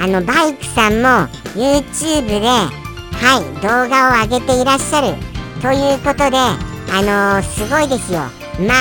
[0.00, 5.14] あのバイクさんも YouTube ではい動画を上げていらっしゃる
[5.60, 8.20] ということであのー、すごいですよ。
[8.66, 8.74] ま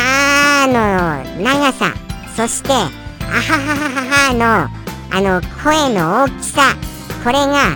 [0.64, 1.94] あの長さ。
[2.36, 4.70] そしてあはははははの
[5.16, 6.76] あの声の大きさ。
[7.24, 7.76] これが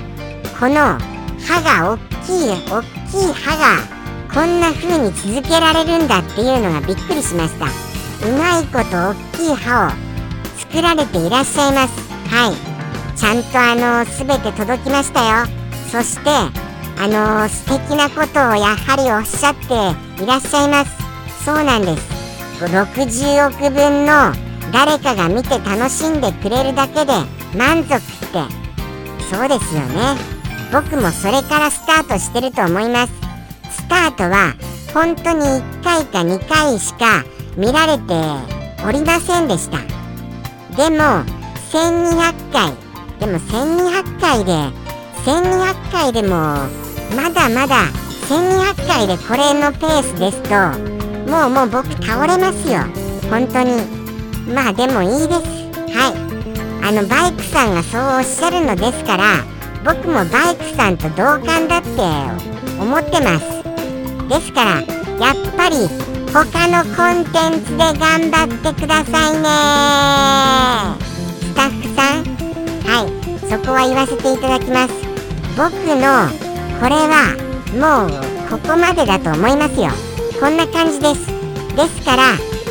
[0.59, 0.97] この
[1.39, 4.01] 歯が大きい大きい歯が
[4.33, 7.65] こんな風に続けられるんだっていうのがびっくりしました。
[7.65, 9.91] うまいこと大きい歯を
[10.57, 12.09] 作られていらっしゃいます。
[12.29, 13.17] はい。
[13.17, 15.47] ちゃんとあの全て届きましたよ。
[15.91, 16.29] そして
[16.97, 20.91] あの素敵なことをやはりおっしゃっていらっしゃいます。
[21.43, 22.21] そうなんです。
[22.65, 24.33] 60億分の
[24.71, 27.13] 誰かが見て楽しんでくれるだけで
[27.57, 28.61] 満足って。
[29.31, 30.15] そうですよね。
[30.71, 33.13] 僕もそれからスタートしてると思います。
[33.71, 34.53] スタートは
[34.93, 37.23] 本当に1回か2回しか
[37.57, 38.13] 見られて
[38.85, 39.79] おりませんでした。
[40.77, 41.25] でも
[41.71, 42.73] 1200回。
[43.19, 44.80] でも1200回で
[45.25, 46.29] 1200回でも
[47.15, 47.85] まだまだ
[48.27, 50.91] 1200回でこれのペースですと
[51.31, 52.79] もうもう僕倒れますよ。
[53.29, 53.81] 本当に。
[54.53, 55.41] まあでもいいです。
[55.95, 56.31] はい。
[56.83, 59.45] あのバイクさんがそうおっしゃるのですから
[59.85, 61.89] 僕もバイクさんと同感だって
[62.81, 63.63] 思ってます。
[64.27, 65.87] ですからやっぱり
[66.33, 70.97] 他のコンテンツで頑張ってくださいね。
[71.41, 72.25] スタッフさん。
[72.87, 73.21] はい。
[73.49, 75.10] そこは言わせていただきます。
[75.57, 76.29] 僕の
[76.79, 77.35] これは
[77.73, 79.89] もうここまでだと思いますよ。
[80.39, 81.27] こんな感じです。
[81.75, 82.23] ですから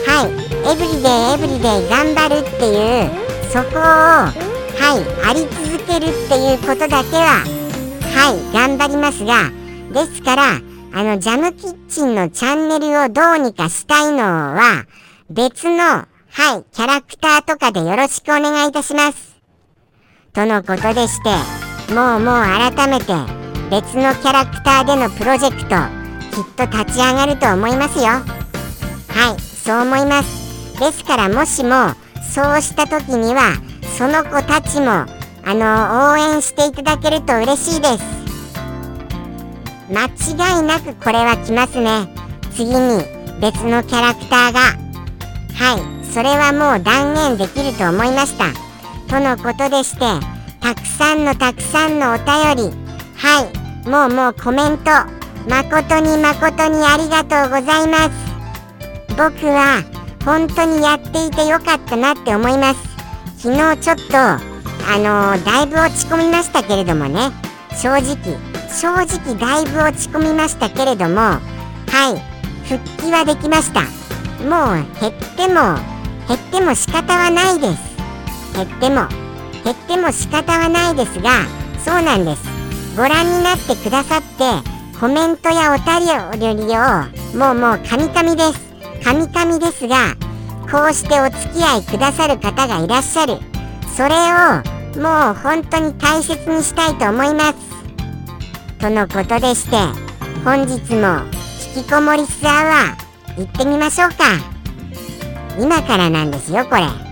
[0.07, 0.31] はい
[0.71, 3.11] エブリデイエブリデイ頑張るっていう
[3.51, 7.45] そこをはいあり続けるっていうことだけは
[8.15, 9.51] はい頑張りますが
[9.93, 10.61] ですから
[10.93, 14.85] あのジャムキッチンのチャンネルをどうにかしたいのは
[15.31, 16.07] 別のは
[16.59, 19.37] いキャラクターとかでよろしくお願いいたします。
[20.33, 21.60] とのことでして
[21.91, 23.07] もうもう改めて
[23.69, 26.01] 別のキャラクターでのプロジェクト
[26.31, 28.05] きっと立ち上がると思いますよ。
[28.05, 30.79] はいそう思います。
[30.79, 31.95] ですからもしも
[32.33, 33.55] そうした時には
[33.99, 35.05] その子たちも
[35.45, 38.05] あの応援していただけると嬉しいです。
[39.91, 42.07] 間違いなくこれは来ますね。
[42.55, 43.03] 次に
[43.41, 44.61] 別のキャラクターが。
[44.61, 48.45] はいそれはもう断言できると思いました。
[49.09, 52.77] とのことでしてたくさんのたくさんのお便り。
[53.17, 53.89] はい。
[53.89, 54.91] もうもうコメント。
[55.49, 58.11] 誠に誠にありがとうございます。
[59.17, 59.83] 僕は
[60.25, 62.81] 本当にやっていてよかったなって思います。
[63.39, 67.31] 昨日ちょっとあのー、だいぶ落ち込みましたけれどもね。
[67.81, 68.17] 正直
[68.71, 71.17] 正直だいぶ落ち込みましたけれども。
[71.17, 71.41] は
[72.15, 72.21] い。
[72.69, 73.83] 復帰はできました。
[74.45, 75.77] もう減っても
[76.29, 77.97] 減っても仕方はないです。
[78.55, 79.30] 減っても。
[79.65, 81.31] 減っても仕方はないですが
[81.85, 82.43] そうなんです。
[82.97, 88.71] ご覧になってくださってコメントやお便りをもうもうカミカミです。
[89.03, 90.15] カミカミですが
[90.71, 93.39] こうしてお付き合いくださる方がいらっしゃる。
[93.97, 97.55] それをもう本当に大切にしたいと思います。
[98.79, 99.77] とのことでして
[100.45, 101.25] 本日も
[101.77, 104.17] 引きこもりスアワー行ってみましょうか。
[105.59, 107.10] 今からなんですよこれ。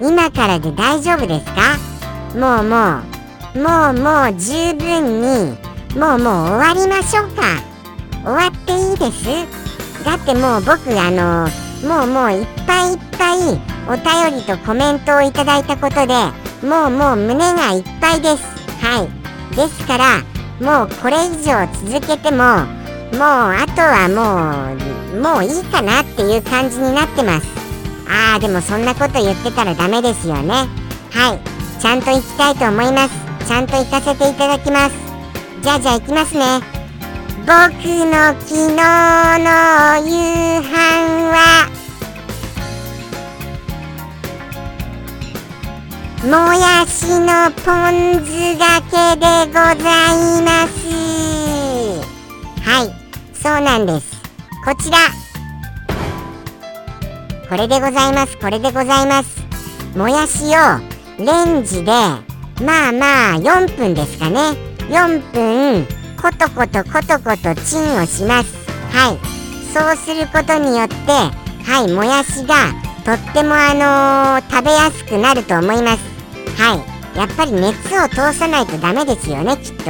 [0.00, 1.78] 今からで大丈夫ですか？
[2.34, 3.00] もうも
[3.54, 5.56] うもうもう十分に
[5.98, 7.42] もうもう終わりましょうか。
[8.22, 9.24] 終わっていいです？
[10.04, 11.48] だってもう僕あの
[11.88, 13.38] もうもういっぱいいっぱい
[13.88, 13.96] お
[14.30, 16.14] 便りとコメントをいただいたことで
[16.66, 18.44] もうもう胸がいっぱいです。
[18.84, 19.56] はい。
[19.56, 20.22] ですから
[20.60, 24.74] もうこれ以上続けてももうあとはも
[25.16, 27.65] うもういいかなっていう感じになってます。
[28.08, 30.68] あーでもそんなこと言ってたらダメですよね。
[31.10, 31.80] はい。
[31.80, 33.14] ちゃんと行きたいと思います。
[33.46, 34.96] ちゃんと行かせていただきます。
[35.62, 36.60] じゃあじゃあ行きますね。
[37.40, 39.48] 僕の昨日の
[40.04, 40.10] 夕
[40.62, 40.66] 飯
[41.30, 41.70] は
[46.24, 50.76] もやしのポン酢がけでございます。
[52.68, 52.90] はい。
[53.32, 54.16] そうなんです。
[54.64, 55.25] こちら。
[57.48, 58.36] これでございます。
[58.38, 59.40] これでございます。
[59.96, 61.92] もやしをレンジで
[62.60, 64.50] まあまあ4分ですかね。
[64.88, 65.86] 4分
[66.20, 68.52] コトコトコトコトチンをします。
[68.90, 69.18] はい。
[69.72, 70.96] そうすることによって
[71.70, 72.72] はいもやしが
[73.04, 76.02] とってもあのー、食べやすくなると思います。
[76.60, 76.96] はい。
[77.16, 79.84] やっぱり熱を通さないとダメですよねきっと。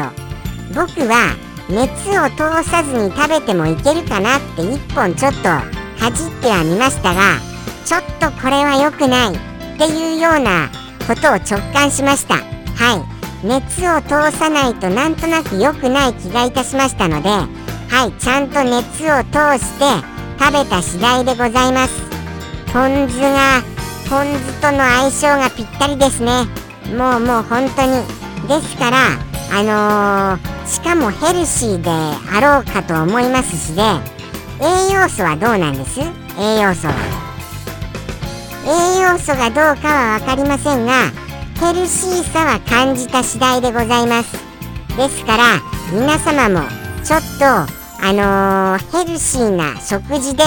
[0.75, 1.35] 僕は
[1.71, 5.75] 熱を通さずに食べてもいけるかなって1本ちょっと
[6.12, 7.38] じってはみましたが
[7.85, 10.68] ちょっとこれは良くないっていうような
[11.06, 12.35] ことを直感しました。
[12.35, 13.46] はい。
[13.46, 17.46] 熱を通さないとなんとなく良くない気がいたしましたのでは
[18.06, 18.12] い。
[18.20, 19.85] ちゃんと熱を通して
[20.38, 22.02] 食べた次第でございます。
[22.72, 23.62] ポン酢が
[24.11, 26.44] ポン酢との相性がぴったりですね。
[26.96, 28.26] もうもう本当に。
[28.48, 28.96] ですから
[29.52, 33.82] あのー、しかもヘルシーであろうかと思いますしで
[34.61, 36.01] 栄養素はどうなんです？
[36.01, 36.95] 栄養素は
[38.66, 41.11] 栄養素がどうかは分かりませんが
[41.61, 44.33] ヘルシーさは感じた次第でございます。
[44.97, 45.61] ですから
[45.92, 46.66] 皆様も
[47.05, 50.42] ちょっとあのー、ヘルシーな食事で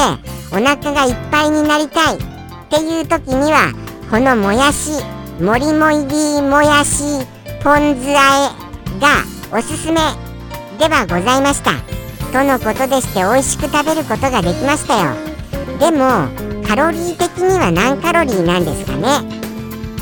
[0.52, 2.16] お腹がいっぱいになりたい。
[2.16, 2.18] っ
[2.72, 3.74] ていう時には
[4.12, 4.92] このもやし
[5.42, 7.26] もりも入りもやし
[7.64, 9.24] ポン酢あえが
[9.58, 9.96] おすすめ
[10.78, 11.99] ではございました。
[12.32, 15.16] とのことでして美味しく食べることができましたよ。
[15.80, 16.28] でも
[16.68, 19.08] カロリー的には何カロリーなんですかね。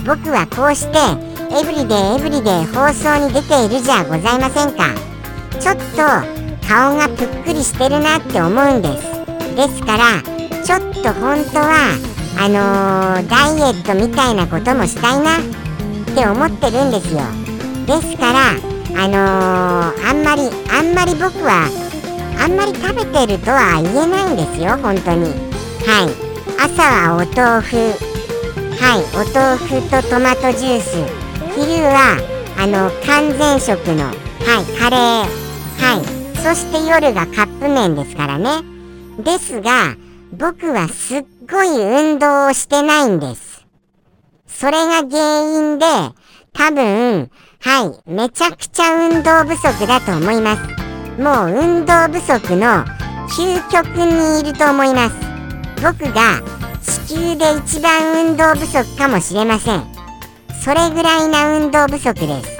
[0.05, 0.97] 僕はこうして
[1.55, 4.93] エブリデイエブリデイ放送に出ているじゃございませんか。
[5.59, 6.37] ちょっと
[6.67, 9.03] 顔がぷっくりしてるなって思うんです。
[9.55, 10.21] ですから
[10.63, 11.95] ちょっと本当は
[12.39, 15.37] あのー、ダイエットみたいなこともしたいな。
[15.37, 15.39] っ
[16.13, 17.21] て思ってるんですよ。
[17.85, 18.49] ですから
[18.99, 21.86] あのー、あんまりあんまり僕は
[22.39, 25.25] あんまり食べてるとは言えないんですよ本当に。
[25.85, 26.27] はい。
[26.59, 27.77] 朝はお豆腐。
[28.79, 29.03] はい。
[29.13, 30.95] お豆腐とトマトジュース。
[31.55, 32.17] 昼は
[32.57, 34.15] あの完全食のはい
[34.79, 35.47] カレー。
[35.79, 36.17] はい。
[36.37, 38.61] そして夜がカップ麺ですからね。
[39.23, 39.95] ですが
[40.31, 43.65] 僕はすっごい運動をしてないんです。
[44.47, 45.85] それが原因で、
[46.53, 50.86] 多分、はい、めちゃくちゃ運動不足だと思います。
[51.17, 52.85] もう運動不足の
[53.29, 55.15] 究極にいると思います。
[55.81, 56.41] 僕が
[57.07, 59.83] 地球で一番運動不足かもしれません。
[60.63, 62.57] それぐらいな運動不足です。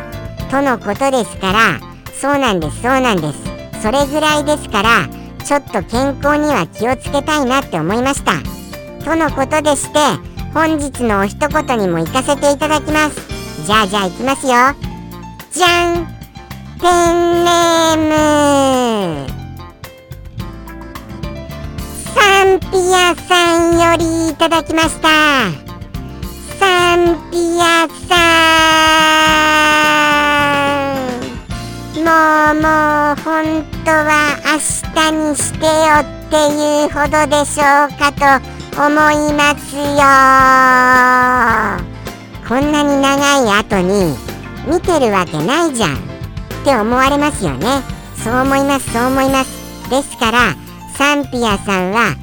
[0.49, 1.79] とのことですから、
[2.13, 3.81] そうなんです、そうなんです。
[3.81, 5.07] それぐらいですから、
[5.45, 8.57] ちょっと健康には気をつけたいなって思いました。
[9.07, 9.99] とのことでして
[10.53, 14.53] 本日のお一言にも行かせていただきますじゃあじゃあ行きますよ
[15.49, 16.16] じゃん
[16.79, 19.27] ペンネーム
[22.13, 25.07] サンピアさんよりいただきました。
[26.59, 28.15] サンピアさ
[31.95, 32.11] んも
[32.51, 32.67] うも
[33.13, 34.09] う本当は
[34.45, 34.59] 明
[34.93, 38.23] 日にしてよっていうほどでしょうかと
[38.79, 39.81] 思いますよ。
[42.47, 44.15] こんなに長い後に
[44.67, 46.06] 見てるわけないじゃん。
[46.67, 47.81] って思われますよね。
[48.21, 49.89] そう思いますそう思います。
[49.89, 50.53] ですから
[50.97, 52.13] サンピアさんは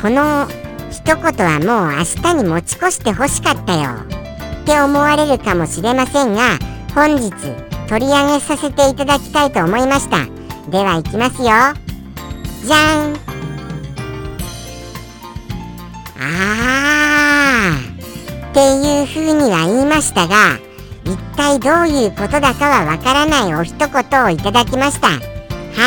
[0.00, 0.48] この
[0.90, 3.90] 一言はもう明日に持ち越してほしかったよ。
[4.62, 6.58] って思われるかもしれませんが
[6.94, 7.30] 本日
[7.90, 10.24] 取り上げさせていただきたいと思いました。
[10.70, 11.48] ではいきますよ。
[12.64, 13.16] じゃん。
[16.18, 18.50] あー。
[18.50, 20.69] っていう風には言いましたが
[21.12, 25.08] 一体どういうことだかはわからないお一言をいただきました。
[25.08, 25.16] は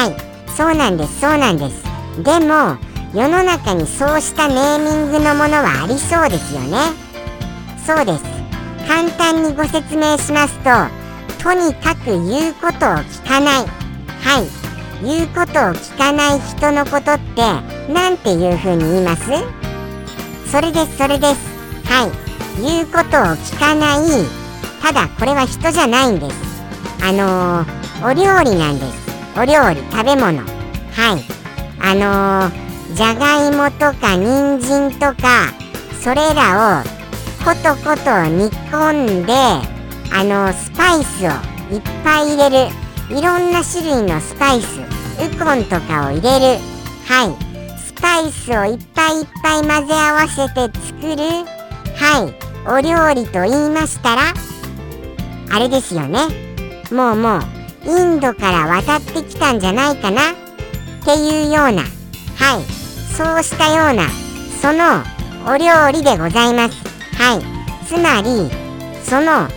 [0.09, 0.51] い。
[0.51, 1.83] そうなんですそうなんです。
[2.21, 2.77] でも
[3.13, 6.77] 世の中にそうしたネーミングのものはありそうですよね。
[7.85, 8.23] そうです。
[8.87, 10.69] 簡単にご説明しますと
[11.43, 13.65] とにかく言うことを聞かない。
[14.21, 14.47] はい。
[15.03, 17.41] 言うことを聞かない人のことって
[17.91, 19.23] 何ていうふうに言います？
[20.51, 21.39] それですそれです。
[21.85, 22.11] はい。
[22.61, 23.03] 言うことを
[23.35, 24.42] 聞かない
[24.83, 26.35] ただこれは人じゃないんです。
[27.01, 29.39] あのー、お料理なんです。
[29.39, 30.39] お料理食べ物。
[30.39, 31.23] はい。
[31.79, 35.53] あのー、じゃがいもとか人参とか
[36.01, 36.83] それらを
[37.45, 39.33] コトコト煮込んで
[40.11, 41.29] あのー、スパイスを
[41.73, 42.73] いっぱい入れる。
[43.09, 44.83] いろんな種類のスパイスウ
[45.39, 46.61] コンとかを入れる。
[47.07, 47.79] はい。
[47.79, 51.23] スパイスをいっぱいいっぱい混ぜ合わせて作る。
[51.95, 52.43] はい。
[52.65, 54.33] お料理と言いましたら
[55.53, 56.27] あれですよね。
[56.91, 57.41] もうもう
[57.85, 60.31] インドから渡ってきたんじゃないかな。
[60.31, 60.35] っ
[61.05, 61.83] ていうような。
[61.83, 62.63] はい。
[63.15, 64.09] そうしたような。
[64.59, 65.03] その
[65.45, 66.75] お料理でございます。
[67.21, 67.85] はい。
[67.85, 68.49] つまり
[69.03, 69.47] その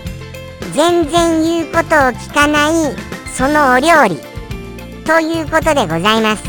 [0.74, 2.72] 全然言うことを聞かない
[3.34, 4.20] そのお料理。
[5.06, 6.42] ということでございます。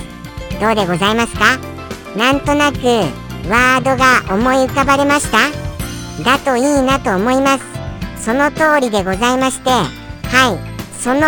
[0.59, 1.57] どうでございますか？
[2.17, 2.77] なんとなく
[3.47, 5.37] ワードが思い浮かばれました？
[6.25, 7.76] だといいなと思います。
[8.19, 9.85] その通りでございましては
[10.53, 10.77] い。
[10.99, 11.21] その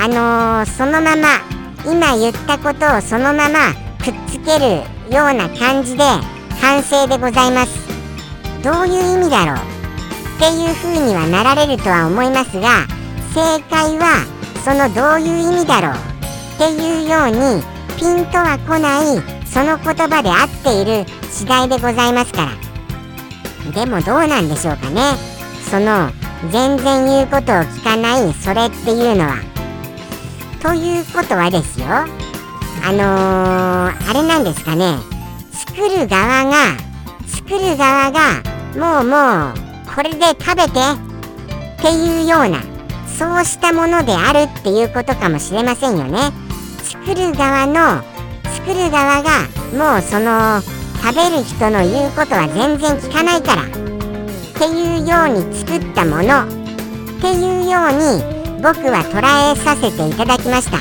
[0.00, 1.40] あのー、そのまま
[1.84, 4.82] 今言ったことをそのままくっつける
[5.14, 6.04] ような感じで
[6.60, 7.88] 完成でございます。
[8.62, 9.56] どういう意味だろう？
[9.56, 9.60] っ
[10.38, 12.86] ていう風にはなられるとは思いますが
[13.34, 14.24] 正解は
[14.64, 15.92] そのどういう意味だろう？
[15.92, 17.62] っていうように
[17.98, 22.52] ピンとは来ないその言葉で合っている次第でございますから。
[23.72, 25.02] でもどうなんでしょうかね？
[25.70, 26.10] その
[26.50, 29.36] 全然言うことを聞かないそれっていうのは。
[30.62, 31.86] ということはですよ。
[31.86, 34.98] あのー、あれなんですかね。
[35.52, 36.76] 作る側が
[37.26, 38.42] 作る側が
[38.76, 42.60] もうもうこれで食べてっていうような
[43.06, 46.18] そうしたものであるっていうことかもしれませんよね。
[46.84, 48.02] 作る側の
[48.54, 50.60] 作る側がもうその
[51.02, 53.87] 食べる人の言うことは全然聞かないから。
[54.58, 56.42] っていうように作ったもの。
[56.42, 58.22] っていうように
[58.60, 60.78] 僕は捉えさせていただきました。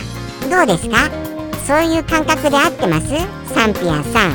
[0.50, 0.98] どうですか？
[1.64, 3.08] そういう感覚で合ってます？
[3.54, 4.32] サンピアさん。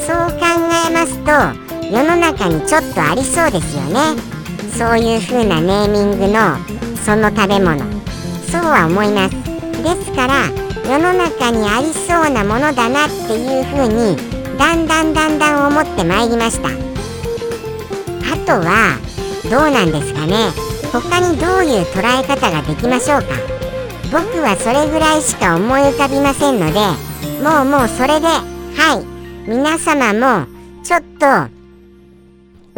[0.00, 0.46] そう考
[0.88, 1.30] えますと
[1.84, 4.16] 世の中にちょっとありそうですよね。
[4.78, 6.56] そういう風なネーミングの
[7.04, 7.78] その食べ物。
[8.50, 9.36] そうは思います。
[9.82, 10.48] ですから
[10.88, 14.16] 世の中にありそうなものだなっていう風に
[14.56, 16.93] だんだんだんだん思ってまいりました。
[18.44, 18.98] あとは
[19.50, 20.50] どうなんですかね？
[20.92, 23.28] 他にどういう捉え方ができましょうか？
[24.12, 26.78] 僕はそれぐらいしか思い浮かびませんので
[27.42, 29.48] もうもうそれではい。
[29.48, 30.46] 皆様も
[30.82, 31.26] ちょっと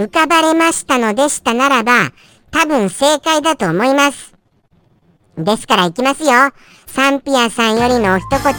[0.03, 2.13] 浮かばれましたのでしたならば
[2.53, 4.35] 多分正解だと思います。
[5.37, 6.31] ですからいきますよ。
[6.87, 8.55] サンピアさんよりのお一言。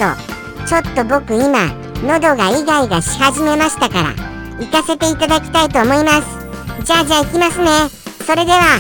[0.68, 1.68] ちょっと僕今
[2.04, 4.10] 喉がイガイガし始めましたから
[4.60, 6.47] 行かせていただきたいと思います。
[6.84, 7.90] じゃあじゃあ行きますね。
[8.26, 8.80] それでは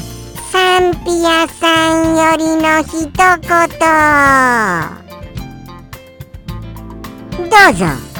[0.51, 3.17] サンピアさんよりの一言。
[7.37, 8.16] どうぞ。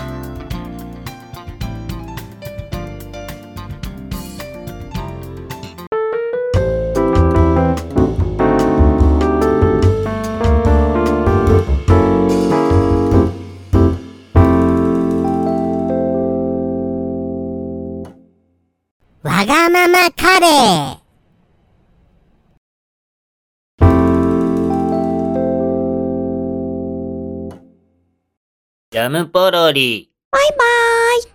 [19.47, 20.97] がままカレー
[28.91, 30.11] ジャムポロリ。
[30.31, 30.57] バイバー
[31.21, 31.23] イ。